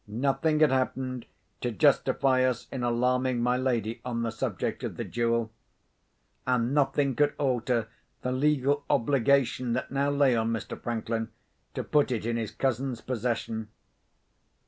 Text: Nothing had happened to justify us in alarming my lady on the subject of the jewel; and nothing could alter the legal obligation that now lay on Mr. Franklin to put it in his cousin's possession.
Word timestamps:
Nothing 0.07 0.61
had 0.61 0.71
happened 0.71 1.27
to 1.61 1.69
justify 1.69 2.41
us 2.43 2.67
in 2.71 2.81
alarming 2.81 3.39
my 3.39 3.55
lady 3.55 4.01
on 4.03 4.23
the 4.23 4.31
subject 4.31 4.83
of 4.83 4.97
the 4.97 5.03
jewel; 5.03 5.51
and 6.47 6.73
nothing 6.73 7.15
could 7.15 7.35
alter 7.37 7.87
the 8.23 8.31
legal 8.31 8.83
obligation 8.89 9.73
that 9.73 9.91
now 9.91 10.09
lay 10.09 10.35
on 10.35 10.49
Mr. 10.49 10.81
Franklin 10.81 11.29
to 11.75 11.83
put 11.83 12.09
it 12.11 12.25
in 12.25 12.35
his 12.35 12.49
cousin's 12.49 12.99
possession. 12.99 13.67